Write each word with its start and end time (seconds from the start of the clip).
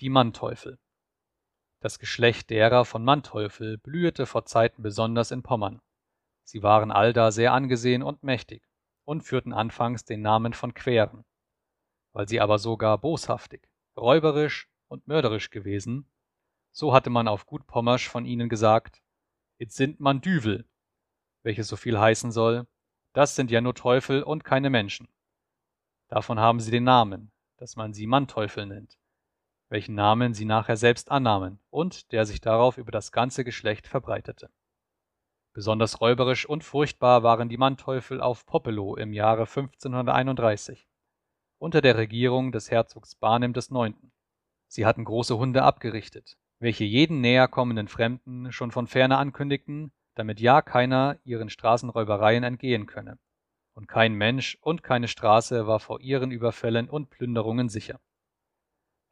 Die 0.00 0.08
Manteuffel 0.08 0.78
Das 1.80 1.98
Geschlecht 1.98 2.48
derer 2.48 2.86
von 2.86 3.04
Manteuffel 3.04 3.76
blühete 3.76 4.24
vor 4.24 4.46
Zeiten 4.46 4.82
besonders 4.82 5.30
in 5.30 5.42
Pommern. 5.42 5.82
Sie 6.42 6.62
waren 6.62 6.90
allda 6.90 7.30
sehr 7.30 7.52
angesehen 7.52 8.02
und 8.02 8.22
mächtig 8.22 8.66
und 9.04 9.20
führten 9.20 9.52
anfangs 9.52 10.06
den 10.06 10.22
Namen 10.22 10.54
von 10.54 10.72
Quären. 10.72 11.26
Weil 12.14 12.26
sie 12.26 12.40
aber 12.40 12.58
sogar 12.58 12.96
boshaftig, 12.96 13.68
räuberisch 13.94 14.70
und 14.88 15.06
mörderisch 15.06 15.50
gewesen, 15.50 16.10
so 16.72 16.94
hatte 16.94 17.10
man 17.10 17.28
auf 17.28 17.44
gut 17.44 17.66
Pommersch 17.66 18.08
von 18.08 18.24
ihnen 18.24 18.48
gesagt, 18.48 19.02
it 19.58 19.70
sind 19.70 20.00
man 20.00 20.22
Düvel, 20.22 20.66
welches 21.42 21.68
so 21.68 21.76
viel 21.76 21.98
heißen 21.98 22.32
soll, 22.32 22.66
das 23.12 23.36
sind 23.36 23.50
ja 23.50 23.60
nur 23.60 23.74
Teufel 23.74 24.22
und 24.22 24.44
keine 24.44 24.70
Menschen. 24.70 25.08
Davon 26.08 26.40
haben 26.40 26.60
sie 26.60 26.70
den 26.70 26.84
Namen, 26.84 27.32
dass 27.58 27.76
man 27.76 27.92
sie 27.92 28.06
Manteufel 28.06 28.64
nennt, 28.64 28.99
welchen 29.70 29.94
Namen 29.94 30.34
sie 30.34 30.44
nachher 30.44 30.76
selbst 30.76 31.10
annahmen 31.10 31.60
und 31.70 32.12
der 32.12 32.26
sich 32.26 32.40
darauf 32.40 32.76
über 32.76 32.90
das 32.90 33.12
ganze 33.12 33.44
Geschlecht 33.44 33.86
verbreitete. 33.86 34.50
Besonders 35.52 36.00
räuberisch 36.00 36.44
und 36.46 36.64
furchtbar 36.64 37.22
waren 37.22 37.48
die 37.48 37.56
Manteufel 37.56 38.20
auf 38.20 38.46
Poppelow 38.46 38.96
im 38.96 39.12
Jahre 39.12 39.42
1531, 39.42 40.88
unter 41.58 41.80
der 41.80 41.96
Regierung 41.96 42.52
des 42.52 42.70
Herzogs 42.70 43.14
Barnim 43.14 43.52
IX. 43.52 43.94
Sie 44.66 44.86
hatten 44.86 45.04
große 45.04 45.38
Hunde 45.38 45.62
abgerichtet, 45.62 46.36
welche 46.58 46.84
jeden 46.84 47.20
näher 47.20 47.48
kommenden 47.48 47.88
Fremden 47.88 48.52
schon 48.52 48.72
von 48.72 48.86
ferne 48.86 49.18
ankündigten, 49.18 49.92
damit 50.14 50.40
ja 50.40 50.62
keiner 50.62 51.18
ihren 51.24 51.48
Straßenräubereien 51.48 52.42
entgehen 52.42 52.86
könne. 52.86 53.18
Und 53.74 53.86
kein 53.86 54.14
Mensch 54.14 54.58
und 54.60 54.82
keine 54.82 55.06
Straße 55.08 55.66
war 55.66 55.78
vor 55.78 56.00
ihren 56.00 56.32
Überfällen 56.32 56.88
und 56.88 57.10
Plünderungen 57.10 57.68
sicher. 57.68 58.00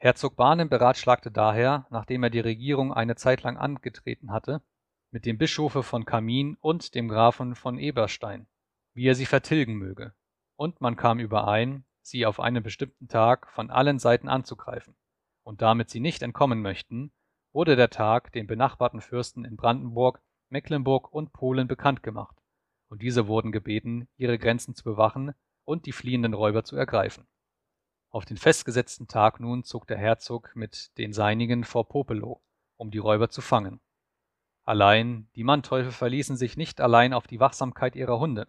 Herzog 0.00 0.36
Barnim 0.36 0.68
beratschlagte 0.68 1.32
daher, 1.32 1.88
nachdem 1.90 2.22
er 2.22 2.30
die 2.30 2.38
Regierung 2.38 2.92
eine 2.92 3.16
Zeit 3.16 3.42
lang 3.42 3.56
angetreten 3.56 4.30
hatte, 4.30 4.62
mit 5.10 5.26
dem 5.26 5.38
Bischofe 5.38 5.82
von 5.82 6.04
Camin 6.04 6.56
und 6.60 6.94
dem 6.94 7.08
Grafen 7.08 7.56
von 7.56 7.78
Eberstein, 7.78 8.46
wie 8.94 9.08
er 9.08 9.16
sie 9.16 9.26
vertilgen 9.26 9.74
möge, 9.74 10.14
und 10.54 10.80
man 10.80 10.94
kam 10.94 11.18
überein, 11.18 11.84
sie 12.00 12.26
auf 12.26 12.38
einen 12.38 12.62
bestimmten 12.62 13.08
Tag 13.08 13.50
von 13.50 13.70
allen 13.70 13.98
Seiten 13.98 14.28
anzugreifen, 14.28 14.94
und 15.42 15.62
damit 15.62 15.90
sie 15.90 15.98
nicht 15.98 16.22
entkommen 16.22 16.62
möchten, 16.62 17.10
wurde 17.52 17.74
der 17.74 17.90
Tag 17.90 18.30
den 18.30 18.46
benachbarten 18.46 19.00
Fürsten 19.00 19.44
in 19.44 19.56
Brandenburg, 19.56 20.22
Mecklenburg 20.48 21.12
und 21.12 21.32
Polen 21.32 21.66
bekannt 21.66 22.04
gemacht, 22.04 22.36
und 22.88 23.02
diese 23.02 23.26
wurden 23.26 23.50
gebeten, 23.50 24.06
ihre 24.16 24.38
Grenzen 24.38 24.76
zu 24.76 24.84
bewachen 24.84 25.34
und 25.64 25.86
die 25.86 25.92
fliehenden 25.92 26.34
Räuber 26.34 26.62
zu 26.62 26.76
ergreifen. 26.76 27.26
Auf 28.10 28.24
den 28.24 28.38
festgesetzten 28.38 29.06
Tag 29.06 29.38
nun 29.38 29.64
zog 29.64 29.86
der 29.86 29.98
Herzog 29.98 30.56
mit 30.56 30.96
den 30.96 31.12
Seinigen 31.12 31.62
vor 31.62 31.88
Popelow, 31.88 32.40
um 32.76 32.90
die 32.90 32.98
Räuber 32.98 33.28
zu 33.28 33.42
fangen. 33.42 33.80
Allein 34.64 35.28
die 35.34 35.44
Manteufel 35.44 35.92
verließen 35.92 36.36
sich 36.36 36.56
nicht 36.56 36.80
allein 36.80 37.12
auf 37.12 37.26
die 37.26 37.40
Wachsamkeit 37.40 37.96
ihrer 37.96 38.18
Hunde, 38.18 38.48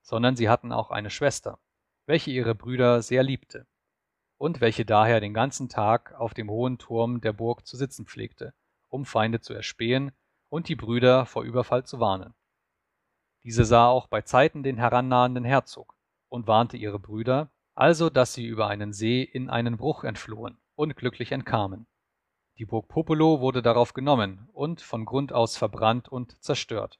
sondern 0.00 0.34
sie 0.34 0.48
hatten 0.48 0.72
auch 0.72 0.90
eine 0.90 1.10
Schwester, 1.10 1.58
welche 2.06 2.30
ihre 2.30 2.54
Brüder 2.54 3.02
sehr 3.02 3.22
liebte 3.22 3.66
und 4.38 4.60
welche 4.62 4.86
daher 4.86 5.20
den 5.20 5.34
ganzen 5.34 5.68
Tag 5.68 6.14
auf 6.14 6.32
dem 6.32 6.50
hohen 6.50 6.78
Turm 6.78 7.20
der 7.20 7.34
Burg 7.34 7.66
zu 7.66 7.76
sitzen 7.76 8.06
pflegte, 8.06 8.54
um 8.88 9.04
Feinde 9.04 9.40
zu 9.40 9.52
erspähen 9.52 10.12
und 10.48 10.68
die 10.68 10.76
Brüder 10.76 11.26
vor 11.26 11.42
Überfall 11.42 11.84
zu 11.84 12.00
warnen. 12.00 12.34
Diese 13.42 13.64
sah 13.64 13.88
auch 13.88 14.06
bei 14.06 14.22
Zeiten 14.22 14.62
den 14.62 14.78
herannahenden 14.78 15.44
Herzog 15.44 15.94
und 16.28 16.46
warnte 16.46 16.76
ihre 16.76 16.98
Brüder, 16.98 17.50
also 17.76 18.10
dass 18.10 18.32
sie 18.32 18.46
über 18.46 18.66
einen 18.66 18.92
See 18.92 19.22
in 19.22 19.50
einen 19.50 19.76
Bruch 19.76 20.02
entflohen 20.02 20.58
und 20.74 20.96
glücklich 20.96 21.30
entkamen. 21.30 21.86
Die 22.58 22.64
Burg 22.64 22.88
Popolo 22.88 23.40
wurde 23.40 23.60
darauf 23.60 23.92
genommen 23.92 24.48
und 24.52 24.80
von 24.80 25.04
Grund 25.04 25.32
aus 25.32 25.58
verbrannt 25.58 26.08
und 26.08 26.42
zerstört. 26.42 26.98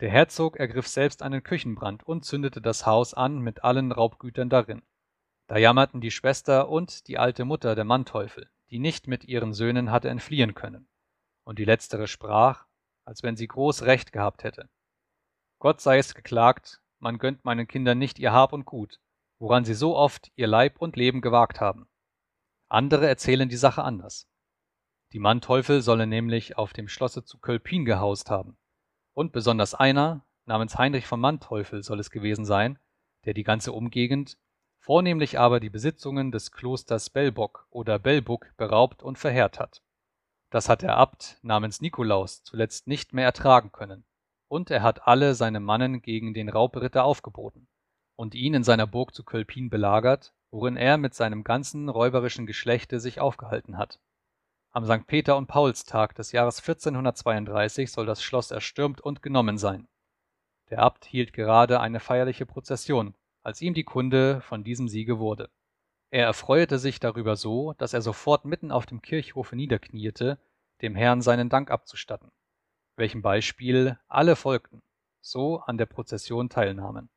Der 0.00 0.10
Herzog 0.10 0.56
ergriff 0.56 0.88
selbst 0.88 1.22
einen 1.22 1.42
Küchenbrand 1.42 2.02
und 2.02 2.24
zündete 2.24 2.60
das 2.60 2.84
Haus 2.84 3.14
an 3.14 3.38
mit 3.38 3.62
allen 3.62 3.92
Raubgütern 3.92 4.50
darin. 4.50 4.82
Da 5.46 5.56
jammerten 5.56 6.00
die 6.00 6.10
Schwester 6.10 6.68
und 6.68 7.06
die 7.06 7.16
alte 7.16 7.44
Mutter 7.44 7.76
der 7.76 7.84
Manteufel, 7.84 8.50
die 8.70 8.80
nicht 8.80 9.06
mit 9.06 9.24
ihren 9.24 9.54
Söhnen 9.54 9.92
hatte 9.92 10.08
entfliehen 10.08 10.54
können. 10.54 10.88
Und 11.44 11.60
die 11.60 11.64
letztere 11.64 12.08
sprach, 12.08 12.66
als 13.04 13.22
wenn 13.22 13.36
sie 13.36 13.46
groß 13.46 13.82
Recht 13.82 14.12
gehabt 14.12 14.42
hätte. 14.42 14.68
Gott 15.60 15.80
sei 15.80 15.98
es 15.98 16.14
geklagt, 16.14 16.82
man 16.98 17.18
gönnt 17.18 17.44
meinen 17.44 17.68
Kindern 17.68 17.98
nicht 17.98 18.18
ihr 18.18 18.32
Hab 18.32 18.52
und 18.52 18.64
Gut, 18.64 18.98
woran 19.38 19.64
sie 19.64 19.74
so 19.74 19.96
oft 19.96 20.30
ihr 20.34 20.46
Leib 20.46 20.80
und 20.80 20.96
Leben 20.96 21.20
gewagt 21.20 21.60
haben. 21.60 21.88
Andere 22.68 23.06
erzählen 23.06 23.48
die 23.48 23.56
Sache 23.56 23.84
anders. 23.84 24.28
Die 25.12 25.18
Manteufel 25.18 25.82
sollen 25.82 26.08
nämlich 26.08 26.58
auf 26.58 26.72
dem 26.72 26.88
Schlosse 26.88 27.24
zu 27.24 27.38
Kölpin 27.38 27.84
gehaust 27.84 28.30
haben. 28.30 28.56
Und 29.12 29.32
besonders 29.32 29.74
einer, 29.74 30.26
namens 30.46 30.76
Heinrich 30.76 31.06
von 31.06 31.20
Manteufel 31.20 31.82
soll 31.82 32.00
es 32.00 32.10
gewesen 32.10 32.44
sein, 32.44 32.78
der 33.24 33.34
die 33.34 33.44
ganze 33.44 33.72
Umgegend 33.72 34.38
vornehmlich 34.78 35.38
aber 35.38 35.60
die 35.60 35.70
Besitzungen 35.70 36.30
des 36.32 36.52
Klosters 36.52 37.10
Belbock 37.10 37.66
oder 37.70 37.98
Belbuck 37.98 38.56
beraubt 38.56 39.02
und 39.02 39.18
verheert 39.18 39.58
hat. 39.58 39.82
Das 40.50 40.68
hat 40.68 40.82
der 40.82 40.96
Abt 40.96 41.38
namens 41.42 41.80
Nikolaus 41.80 42.42
zuletzt 42.42 42.86
nicht 42.86 43.12
mehr 43.12 43.24
ertragen 43.24 43.72
können, 43.72 44.04
und 44.48 44.70
er 44.70 44.82
hat 44.82 45.06
alle 45.06 45.34
seine 45.34 45.60
Mannen 45.60 46.02
gegen 46.02 46.34
den 46.34 46.48
Raubritter 46.48 47.04
aufgeboten 47.04 47.68
und 48.16 48.34
ihn 48.34 48.54
in 48.54 48.64
seiner 48.64 48.86
Burg 48.86 49.14
zu 49.14 49.22
Kölpin 49.22 49.70
belagert, 49.70 50.32
worin 50.50 50.76
er 50.76 50.96
mit 50.96 51.14
seinem 51.14 51.44
ganzen 51.44 51.88
räuberischen 51.88 52.46
Geschlechte 52.46 52.98
sich 52.98 53.20
aufgehalten 53.20 53.78
hat. 53.78 54.00
Am 54.72 54.84
St. 54.84 55.06
Peter- 55.06 55.36
und 55.36 55.46
Paulstag 55.46 56.14
des 56.14 56.32
Jahres 56.32 56.58
1432 56.58 57.90
soll 57.90 58.06
das 58.06 58.22
Schloss 58.22 58.50
erstürmt 58.50 59.00
und 59.00 59.22
genommen 59.22 59.58
sein. 59.58 59.88
Der 60.70 60.80
Abt 60.80 61.04
hielt 61.04 61.32
gerade 61.32 61.80
eine 61.80 62.00
feierliche 62.00 62.44
Prozession, 62.44 63.14
als 63.42 63.62
ihm 63.62 63.74
die 63.74 63.84
Kunde 63.84 64.40
von 64.40 64.64
diesem 64.64 64.88
Siege 64.88 65.18
wurde. 65.18 65.48
Er 66.10 66.24
erfreuete 66.26 66.78
sich 66.78 67.00
darüber 67.00 67.36
so, 67.36 67.74
dass 67.74 67.92
er 67.92 68.02
sofort 68.02 68.44
mitten 68.44 68.70
auf 68.70 68.86
dem 68.86 69.02
Kirchhofe 69.02 69.56
niederkniete, 69.56 70.38
dem 70.82 70.94
Herrn 70.94 71.22
seinen 71.22 71.48
Dank 71.48 71.70
abzustatten, 71.70 72.30
welchem 72.96 73.22
Beispiel 73.22 73.98
alle 74.08 74.36
folgten, 74.36 74.82
so 75.20 75.60
an 75.60 75.78
der 75.78 75.86
Prozession 75.86 76.48
teilnahmen. 76.48 77.08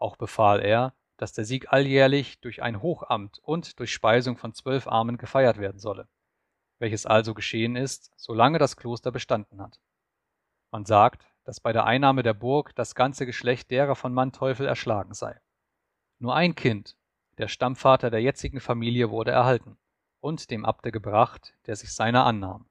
Auch 0.00 0.16
befahl 0.16 0.60
er, 0.60 0.94
dass 1.18 1.34
der 1.34 1.44
Sieg 1.44 1.72
alljährlich 1.72 2.40
durch 2.40 2.62
ein 2.62 2.80
Hochamt 2.82 3.38
und 3.40 3.78
durch 3.78 3.92
Speisung 3.92 4.38
von 4.38 4.54
zwölf 4.54 4.88
Armen 4.88 5.18
gefeiert 5.18 5.58
werden 5.58 5.78
solle, 5.78 6.08
welches 6.78 7.04
also 7.04 7.34
geschehen 7.34 7.76
ist, 7.76 8.10
solange 8.16 8.58
das 8.58 8.78
Kloster 8.78 9.12
bestanden 9.12 9.60
hat. 9.60 9.78
Man 10.72 10.86
sagt, 10.86 11.26
dass 11.44 11.60
bei 11.60 11.72
der 11.74 11.84
Einnahme 11.84 12.22
der 12.22 12.32
Burg 12.32 12.74
das 12.74 12.94
ganze 12.94 13.26
Geschlecht 13.26 13.70
derer 13.70 13.94
von 13.94 14.14
Manteuffel 14.14 14.66
erschlagen 14.66 15.12
sei. 15.12 15.38
Nur 16.18 16.34
ein 16.34 16.54
Kind, 16.54 16.96
der 17.36 17.48
Stammvater 17.48 18.10
der 18.10 18.22
jetzigen 18.22 18.60
Familie, 18.60 19.10
wurde 19.10 19.32
erhalten 19.32 19.76
und 20.20 20.50
dem 20.50 20.64
Abte 20.64 20.92
gebracht, 20.92 21.54
der 21.66 21.76
sich 21.76 21.92
seiner 21.92 22.24
annahm. 22.24 22.70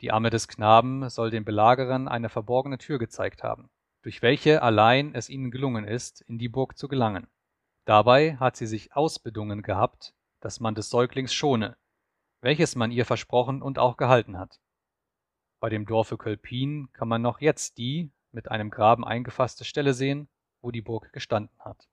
Die 0.00 0.12
Amme 0.12 0.30
des 0.30 0.46
Knaben 0.46 1.08
soll 1.08 1.30
den 1.30 1.44
Belagerern 1.44 2.06
eine 2.06 2.28
verborgene 2.28 2.78
Tür 2.78 3.00
gezeigt 3.00 3.42
haben, 3.42 3.70
durch 4.08 4.22
welche 4.22 4.62
allein 4.62 5.14
es 5.14 5.28
ihnen 5.28 5.50
gelungen 5.50 5.84
ist, 5.84 6.22
in 6.22 6.38
die 6.38 6.48
Burg 6.48 6.78
zu 6.78 6.88
gelangen. 6.88 7.26
Dabei 7.84 8.38
hat 8.38 8.56
sie 8.56 8.66
sich 8.66 8.96
ausbedungen 8.96 9.60
gehabt, 9.60 10.14
dass 10.40 10.60
man 10.60 10.74
des 10.74 10.88
Säuglings 10.88 11.34
schone, 11.34 11.76
welches 12.40 12.74
man 12.74 12.90
ihr 12.90 13.04
versprochen 13.04 13.60
und 13.60 13.78
auch 13.78 13.98
gehalten 13.98 14.38
hat. 14.38 14.60
Bei 15.60 15.68
dem 15.68 15.84
Dorfe 15.84 16.16
Kölpin 16.16 16.88
kann 16.94 17.08
man 17.08 17.20
noch 17.20 17.42
jetzt 17.42 17.76
die 17.76 18.10
mit 18.32 18.50
einem 18.50 18.70
Graben 18.70 19.04
eingefasste 19.04 19.66
Stelle 19.66 19.92
sehen, 19.92 20.30
wo 20.62 20.70
die 20.70 20.80
Burg 20.80 21.12
gestanden 21.12 21.58
hat 21.58 21.86